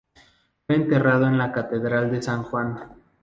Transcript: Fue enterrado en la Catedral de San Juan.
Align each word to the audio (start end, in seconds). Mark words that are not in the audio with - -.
Fue 0.65 0.77
enterrado 0.77 1.27
en 1.27 1.37
la 1.37 1.51
Catedral 1.51 2.09
de 2.09 2.23
San 2.23 2.41
Juan. 2.41 2.91